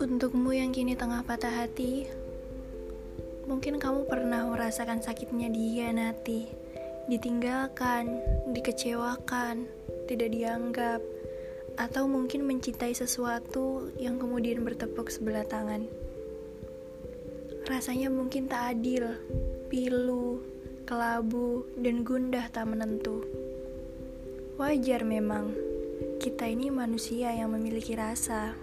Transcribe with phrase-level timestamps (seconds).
[0.00, 2.08] Untukmu yang kini tengah patah hati,
[3.44, 6.48] mungkin kamu pernah merasakan sakitnya dihianati,
[7.12, 8.24] ditinggalkan,
[8.56, 9.68] dikecewakan,
[10.08, 11.04] tidak dianggap,
[11.76, 15.84] atau mungkin mencintai sesuatu yang kemudian bertepuk sebelah tangan.
[17.68, 19.12] Rasanya mungkin tak adil,
[19.68, 20.53] pilu,
[20.84, 23.24] kelabu, dan gundah tak menentu.
[24.60, 25.56] Wajar memang,
[26.20, 28.54] kita ini manusia yang memiliki rasa.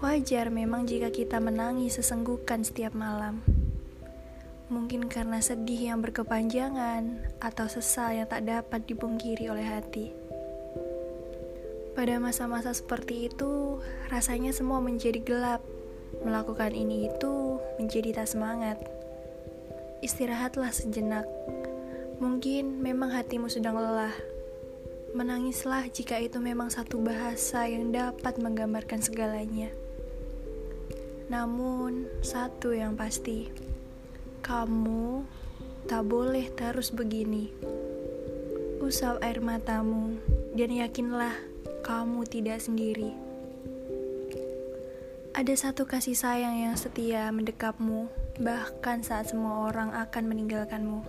[0.00, 3.44] Wajar memang jika kita menangis sesenggukan setiap malam.
[4.72, 10.16] Mungkin karena sedih yang berkepanjangan atau sesal yang tak dapat dipungkiri oleh hati.
[11.92, 15.60] Pada masa-masa seperti itu, rasanya semua menjadi gelap.
[16.24, 18.99] Melakukan ini itu menjadi tak semangat.
[20.00, 21.28] Istirahatlah sejenak.
[22.24, 24.16] Mungkin memang hatimu sedang lelah.
[25.12, 29.68] Menangislah jika itu memang satu bahasa yang dapat menggambarkan segalanya.
[31.28, 33.52] Namun, satu yang pasti,
[34.40, 35.20] kamu
[35.84, 37.52] tak boleh terus begini.
[38.80, 40.16] Usap air matamu,
[40.56, 41.36] dan yakinlah
[41.84, 43.29] kamu tidak sendiri.
[45.40, 48.12] Ada satu kasih sayang yang setia mendekapmu,
[48.44, 51.00] bahkan saat semua orang akan meninggalkanmu.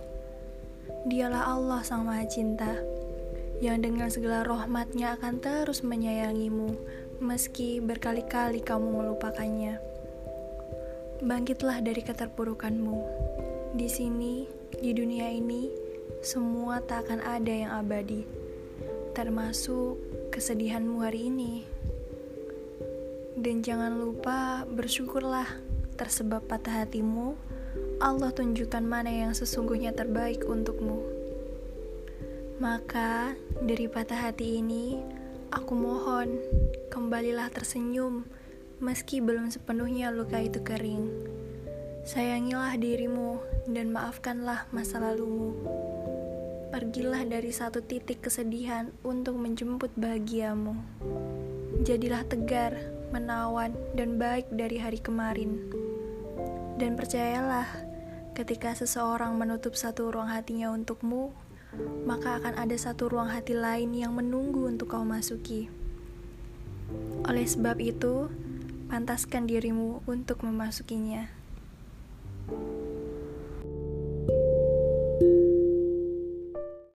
[1.04, 2.80] Dialah Allah Sang Maha Cinta,
[3.60, 6.72] yang dengan segala rahmatnya akan terus menyayangimu,
[7.20, 9.76] meski berkali-kali kamu melupakannya.
[11.20, 12.96] Bangkitlah dari keterpurukanmu.
[13.76, 14.48] Di sini,
[14.80, 15.68] di dunia ini,
[16.24, 18.24] semua tak akan ada yang abadi,
[19.12, 20.00] termasuk
[20.32, 21.68] kesedihanmu hari ini.
[23.32, 25.48] Dan jangan lupa bersyukurlah
[25.96, 27.32] tersebab patah hatimu.
[28.02, 31.00] Allah tunjukkan mana yang sesungguhnya terbaik untukmu.
[32.60, 35.00] Maka, dari patah hati ini,
[35.48, 36.38] aku mohon
[36.92, 38.28] kembalilah tersenyum
[38.82, 41.06] meski belum sepenuhnya luka itu kering.
[42.02, 43.38] Sayangilah dirimu
[43.70, 45.54] dan maafkanlah masa lalumu.
[46.72, 50.72] Pergilah dari satu titik kesedihan untuk menjemput bahagiamu.
[51.84, 52.72] Jadilah tegar,
[53.12, 55.68] menawan, dan baik dari hari kemarin.
[56.80, 57.68] Dan percayalah,
[58.32, 61.36] ketika seseorang menutup satu ruang hatinya untukmu,
[62.08, 65.68] maka akan ada satu ruang hati lain yang menunggu untuk kau masuki.
[67.28, 68.32] Oleh sebab itu,
[68.88, 71.41] pantaskan dirimu untuk memasukinya.